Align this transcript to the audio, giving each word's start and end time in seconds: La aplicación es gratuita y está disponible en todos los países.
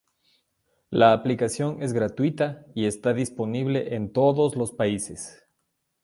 La 0.89 1.13
aplicación 1.13 1.83
es 1.83 1.93
gratuita 1.93 2.65
y 2.73 2.85
está 2.87 3.13
disponible 3.13 3.93
en 3.93 4.11
todos 4.11 4.55
los 4.55 4.71
países. 4.71 5.45